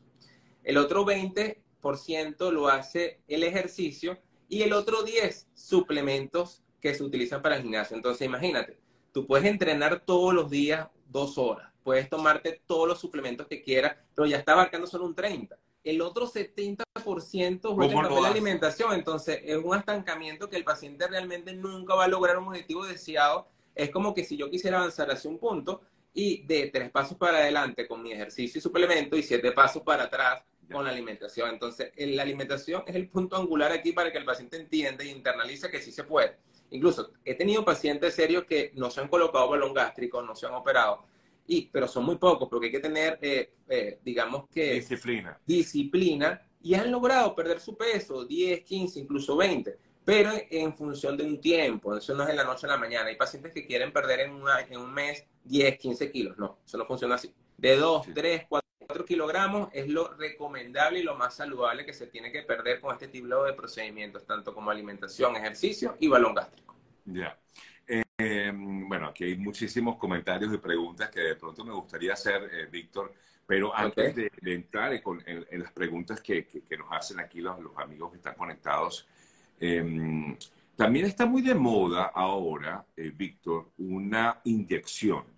El 0.64 0.78
otro 0.78 1.06
20% 1.06 2.52
lo 2.52 2.68
hace 2.68 3.22
el 3.28 3.44
ejercicio 3.44 4.20
y 4.50 4.64
el 4.64 4.74
otro 4.74 5.04
10 5.04 5.48
suplementos 5.54 6.64
que 6.80 6.94
se 6.94 7.04
utilizan 7.04 7.42
para 7.42 7.56
el 7.56 7.64
gimnasio. 7.64 7.96
Entonces, 7.96 8.26
imagínate, 8.26 8.78
tú 9.12 9.26
puedes 9.26 9.46
entrenar 9.46 10.02
todos 10.02 10.34
los 10.34 10.50
días 10.50 10.88
dos 11.10 11.38
horas, 11.38 11.72
puedes 11.84 12.10
tomarte 12.10 12.62
todos 12.66 12.88
los 12.88 13.00
suplementos 13.00 13.48
que 13.48 13.62
quieras, 13.62 13.98
pero 14.16 14.28
ya 14.28 14.38
está 14.38 14.54
abarcando 14.54 14.88
solo 14.88 15.06
un 15.06 15.16
30. 15.16 15.58
El 15.84 16.02
otro 16.02 16.28
70% 16.28 17.74
juega 17.74 18.08
en 18.08 18.22
la 18.22 18.30
alimentación, 18.30 18.94
entonces 18.94 19.40
es 19.44 19.58
un 19.58 19.78
estancamiento 19.78 20.50
que 20.50 20.58
el 20.58 20.66
paciente 20.66 21.08
realmente 21.08 21.54
nunca 21.54 21.96
va 21.96 22.06
a 22.06 22.10
lograr 22.10 22.38
un 22.38 22.48
objetivo 22.50 22.86
deseado. 22.86 23.48
Es 23.74 23.90
como 23.90 24.14
que 24.14 24.26
si 24.26 24.36
yo 24.36 24.50
quisiera 24.50 24.80
avanzar 24.80 25.10
hacia 25.10 25.30
un 25.30 25.38
punto 25.38 25.82
y 26.14 26.44
de 26.44 26.70
tres 26.74 26.90
pasos 26.90 27.18
para 27.18 27.38
adelante 27.38 27.88
con 27.88 28.02
mi 28.02 28.12
ejercicio 28.12 28.60
y 28.60 28.62
suplemento 28.62 29.16
y 29.16 29.24
siete 29.24 29.52
pasos 29.52 29.84
para 29.84 30.06
atrás 30.06 30.44
con 30.72 30.84
la 30.84 30.92
alimentación. 30.92 31.50
Entonces, 31.50 31.92
la 31.98 32.24
alimentación 32.24 32.84
es 32.88 32.96
el 32.96 33.10
punto 33.10 33.36
angular 33.36 33.72
aquí 33.72 33.92
para 33.92 34.12
que 34.12 34.18
el 34.18 34.26
paciente 34.26 34.58
entienda 34.58 35.04
y 35.04 35.10
internalice 35.10 35.70
que 35.70 35.82
sí 35.82 35.92
se 35.92 36.04
puede. 36.04 36.38
Incluso 36.72 37.14
he 37.24 37.36
tenido 37.36 37.64
pacientes 37.64 38.14
serios 38.14 38.46
que 38.46 38.72
no 38.76 38.90
se 38.90 39.02
han 39.02 39.08
colocado 39.08 39.50
balón 39.50 39.74
gástrico, 39.74 40.22
no 40.22 40.36
se 40.36 40.48
han 40.48 40.54
operado, 40.54 41.06
y, 41.48 41.68
pero 41.68 41.88
son 41.88 42.04
muy 42.04 42.18
pocos 42.18 42.50
porque 42.50 42.66
hay 42.66 42.72
que 42.72 42.80
tener, 42.80 43.18
eh, 43.22 43.54
eh, 43.70 44.00
digamos 44.04 44.50
que... 44.50 44.74
Disciplina. 44.74 45.40
Disciplina 45.46 46.42
y 46.62 46.74
han 46.74 46.92
logrado 46.92 47.34
perder 47.34 47.62
su 47.62 47.78
peso, 47.78 48.26
10, 48.26 48.64
15, 48.64 49.00
incluso 49.00 49.38
20, 49.38 49.78
pero 50.04 50.32
en 50.50 50.76
función 50.76 51.16
de 51.16 51.24
un 51.24 51.40
tiempo, 51.40 51.96
eso 51.96 52.14
no 52.14 52.24
es 52.24 52.30
de 52.30 52.36
la 52.36 52.44
noche 52.44 52.66
a 52.66 52.72
la 52.72 52.78
mañana. 52.78 53.08
Hay 53.08 53.16
pacientes 53.16 53.54
que 53.54 53.66
quieren 53.66 53.94
perder 53.94 54.22
en, 54.22 54.42
en 54.70 54.80
un 54.80 54.94
mes 54.94 55.26
10, 55.46 55.78
15 55.78 56.12
kilos, 56.12 56.38
no, 56.38 56.60
eso 56.66 56.78
no 56.78 56.86
funciona 56.86 57.16
así. 57.16 57.34
De 57.58 57.78
2, 57.78 58.08
3, 58.14 58.46
4 58.50 58.67
4 58.88 59.06
kilogramos 59.06 59.70
es 59.74 59.88
lo 59.90 60.14
recomendable 60.14 61.00
y 61.00 61.04
lo 61.04 61.16
más 61.16 61.36
saludable 61.36 61.86
que 61.86 61.94
se 61.94 62.08
tiene 62.08 62.32
que 62.32 62.44
perder 62.44 62.80
con 62.80 62.94
este 62.94 63.10
tipo 63.10 63.44
de 63.44 63.54
procedimientos, 63.54 64.26
tanto 64.26 64.54
como 64.54 64.72
alimentación, 64.72 65.36
ejercicio 65.36 65.98
y 66.00 66.08
balón 66.08 66.34
gástrico. 66.34 66.76
Ya. 67.06 67.38
Eh, 68.20 68.52
bueno, 68.54 69.08
aquí 69.08 69.26
hay 69.26 69.38
muchísimos 69.38 69.98
comentarios 69.98 70.54
y 70.54 70.58
preguntas 70.58 71.10
que 71.10 71.20
de 71.20 71.36
pronto 71.36 71.64
me 71.64 71.74
gustaría 71.74 72.14
hacer, 72.14 72.50
eh, 72.52 72.68
Víctor, 72.72 73.14
pero 73.46 73.76
antes 73.76 74.16
de, 74.16 74.32
entrar 74.44 74.92
en, 74.94 75.62
las 75.62 75.72
preguntas 75.72 76.20
que, 76.22 76.48
nos 76.78 76.88
hacen 76.92 77.20
aquí 77.20 77.42
los, 77.42 77.58
amigos 77.78 78.12
que 78.12 78.18
están 78.18 78.36
conectados, 78.36 79.08
em, 79.60 80.36
también 80.76 81.06
está 81.06 81.26
muy 81.26 81.42
de 81.42 81.56
moda 81.56 82.12
ahora, 82.14 82.86
eh, 82.96 83.12
Víctor, 83.16 83.72
una 83.78 84.42
inyección 84.46 85.37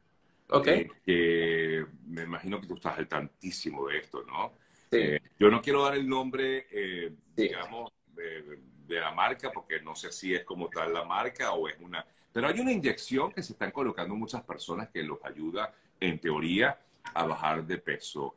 Ok. 0.50 0.68
Eh, 0.68 0.90
que 1.06 1.86
me 2.08 2.24
imagino 2.24 2.60
que 2.60 2.68
tú 2.68 2.76
estás 2.76 2.98
al 2.98 3.08
tantísimo 3.08 3.88
de 3.88 4.00
esto, 4.00 4.24
¿no? 4.24 4.54
Eh, 4.92 5.20
yo 5.38 5.50
no 5.50 5.62
quiero 5.62 5.84
dar 5.84 5.96
el 5.96 6.08
nombre, 6.08 6.68
eh, 6.72 7.12
digamos, 7.36 7.92
de, 8.14 8.60
la 8.88 9.12
marca, 9.12 9.52
porque 9.52 9.80
no 9.82 9.96
sé 9.96 10.12
si 10.12 10.34
es 10.34 10.44
como 10.44 10.68
tal 10.68 10.92
la 10.92 11.04
marca 11.04 11.52
o 11.52 11.68
es 11.68 11.76
una... 11.80 12.04
Pero 12.34 12.48
hay 12.48 12.60
una 12.60 12.72
inyección 12.72 13.32
que 13.32 13.44
se 13.44 13.54
están 13.54 13.70
colocando 13.70 14.16
muchas 14.16 14.42
personas 14.42 14.90
que 14.90 15.04
los 15.04 15.24
ayuda, 15.24 15.72
en 16.00 16.20
teoría, 16.20 16.76
a 17.14 17.26
bajar 17.28 17.64
de 17.68 17.78
peso. 17.78 18.34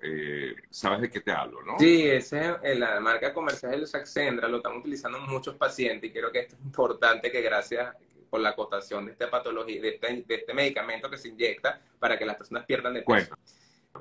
¿Sabes 0.68 1.00
de 1.00 1.10
qué 1.10 1.20
te 1.20 1.32
hablo, 1.32 1.62
no? 1.62 1.78
Sí, 1.78 2.06
esa 2.06 2.60
es 2.62 2.78
la 2.78 3.00
marca 3.00 3.32
comercial 3.32 3.80
de 3.80 3.86
Saxendra, 3.86 4.46
lo 4.46 4.58
están 4.58 4.76
utilizando 4.76 5.20
muchos 5.20 5.56
pacientes 5.56 6.10
y 6.10 6.12
creo 6.12 6.30
que 6.30 6.40
esto 6.40 6.54
es 6.56 6.62
importante 6.62 7.32
que 7.32 7.40
gracias 7.40 7.96
por 8.32 8.40
la 8.40 8.48
acotación 8.48 9.04
de 9.04 9.12
esta 9.12 9.30
patología, 9.30 9.78
de 9.82 9.90
este, 9.90 10.24
de 10.26 10.34
este, 10.36 10.54
medicamento 10.54 11.10
que 11.10 11.18
se 11.18 11.28
inyecta 11.28 11.82
para 11.98 12.18
que 12.18 12.24
las 12.24 12.36
personas 12.36 12.64
pierdan 12.64 12.94
de 12.94 13.02
peso. 13.02 13.36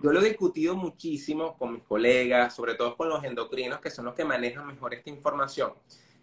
Yo 0.02 0.10
lo 0.10 0.22
he 0.22 0.30
discutido 0.30 0.74
muchísimo 0.74 1.58
con 1.58 1.74
mis 1.74 1.84
colegas, 1.84 2.56
sobre 2.56 2.76
todo 2.76 2.96
con 2.96 3.10
los 3.10 3.22
endocrinos, 3.26 3.82
que 3.82 3.92
son 3.92 4.06
los 4.06 4.16
que 4.16 4.24
manejan 4.24 4.66
mejor 4.68 4.94
esta 4.94 5.10
información. 5.10 5.74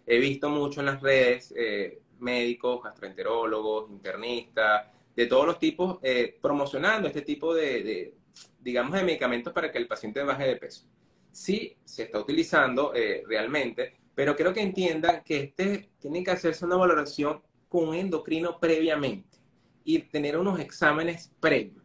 He 0.07 0.17
visto 0.17 0.49
mucho 0.49 0.79
en 0.79 0.87
las 0.87 1.03
redes 1.03 1.53
eh, 1.55 2.01
médicos, 2.17 2.81
gastroenterólogos, 2.81 3.91
internistas, 3.91 4.87
de 5.15 5.27
todos 5.27 5.45
los 5.45 5.59
tipos, 5.59 5.99
eh, 6.01 6.35
promocionando 6.41 7.07
este 7.07 7.21
tipo 7.21 7.53
de, 7.53 8.15
digamos, 8.59 8.93
de 8.93 9.03
medicamentos 9.03 9.53
para 9.53 9.71
que 9.71 9.77
el 9.77 9.85
paciente 9.85 10.23
baje 10.23 10.47
de 10.47 10.55
peso. 10.55 10.87
Sí, 11.31 11.77
se 11.85 12.05
está 12.05 12.17
utilizando 12.17 12.91
eh, 12.95 13.21
realmente, 13.27 13.97
pero 14.15 14.35
quiero 14.35 14.51
que 14.51 14.61
entiendan 14.61 15.21
que 15.23 15.41
este 15.41 15.91
tiene 15.99 16.23
que 16.23 16.31
hacerse 16.31 16.65
una 16.65 16.75
valoración 16.75 17.43
con 17.69 17.89
un 17.89 17.95
endocrino 17.95 18.59
previamente 18.59 19.37
y 19.85 19.99
tener 19.99 20.37
unos 20.37 20.59
exámenes 20.59 21.31
previos. 21.39 21.83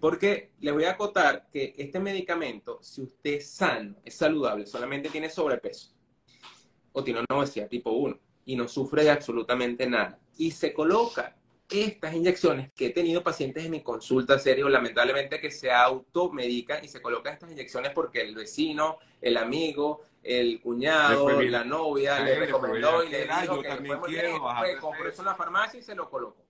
Porque 0.00 0.52
le 0.60 0.72
voy 0.72 0.84
a 0.84 0.92
acotar 0.92 1.48
que 1.52 1.74
este 1.76 2.00
medicamento, 2.00 2.78
si 2.82 3.02
usted 3.02 3.34
es 3.34 3.50
sano, 3.50 3.96
es 4.04 4.14
saludable, 4.14 4.66
solamente 4.66 5.08
tiene 5.10 5.28
sobrepeso 5.28 5.92
o 6.92 7.04
tiene 7.04 7.20
una 7.20 7.38
obesidad 7.38 7.68
tipo 7.68 7.90
1 7.90 8.18
y 8.46 8.56
no 8.56 8.66
sufre 8.66 9.04
de 9.04 9.10
absolutamente 9.10 9.88
nada 9.88 10.18
y 10.36 10.50
se 10.52 10.72
coloca 10.72 11.36
estas 11.70 12.14
inyecciones 12.14 12.72
que 12.72 12.86
he 12.86 12.90
tenido 12.90 13.22
pacientes 13.22 13.64
en 13.64 13.70
mi 13.70 13.82
consulta 13.82 14.38
serio, 14.38 14.68
lamentablemente 14.68 15.40
que 15.40 15.50
se 15.50 15.70
automedican 15.70 16.84
y 16.84 16.88
se 16.88 17.02
colocan 17.02 17.34
estas 17.34 17.50
inyecciones 17.50 17.92
porque 17.92 18.22
el 18.22 18.34
vecino, 18.34 18.98
el 19.20 19.36
amigo, 19.36 20.02
el 20.22 20.60
cuñado, 20.60 21.40
la 21.42 21.64
novia 21.64 22.20
le 22.20 22.36
recomendó 22.36 23.04
y 23.04 23.10
le 23.10 23.26
dijo 23.26 23.60
que 23.60 23.76
fue 23.76 24.78
compró 24.80 25.08
eso 25.08 25.22
en 25.22 25.26
la 25.26 25.34
farmacia 25.34 25.80
y 25.80 25.82
se 25.82 25.94
lo 25.94 26.08
colocó. 26.08 26.44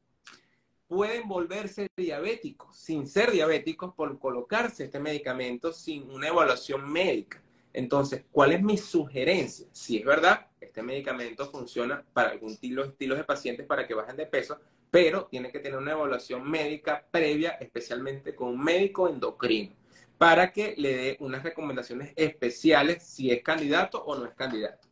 Pueden 0.86 1.28
volverse 1.28 1.88
diabéticos 1.96 2.76
sin 2.76 3.06
ser 3.06 3.30
diabéticos 3.30 3.92
por 3.94 4.18
colocarse 4.18 4.84
este 4.84 4.98
medicamento 4.98 5.72
sin 5.72 6.10
una 6.10 6.28
evaluación 6.28 6.90
médica. 6.90 7.42
Entonces, 7.74 8.24
¿cuál 8.30 8.52
es 8.52 8.62
mi 8.62 8.78
sugerencia? 8.78 9.66
Si 9.72 9.98
es 9.98 10.04
verdad, 10.04 10.46
este 10.60 10.82
medicamento 10.82 11.50
funciona 11.50 12.02
para 12.12 12.30
algún 12.30 12.52
estilo, 12.52 12.84
estilos 12.84 13.18
de 13.18 13.24
pacientes 13.24 13.66
para 13.66 13.86
que 13.86 13.94
bajen 13.94 14.16
de 14.16 14.26
peso, 14.26 14.58
pero 14.90 15.26
tiene 15.26 15.50
que 15.50 15.60
tener 15.60 15.78
una 15.78 15.92
evaluación 15.92 16.48
médica 16.48 17.04
previa, 17.10 17.50
especialmente 17.60 18.34
con 18.34 18.48
un 18.48 18.62
médico 18.62 19.08
endocrino 19.08 19.74
para 20.18 20.52
que 20.52 20.74
le 20.76 20.96
dé 20.96 21.16
unas 21.20 21.44
recomendaciones 21.44 22.12
especiales 22.16 23.04
si 23.04 23.30
es 23.30 23.42
candidato 23.42 24.02
o 24.04 24.16
no 24.16 24.26
es 24.26 24.34
candidato. 24.34 24.87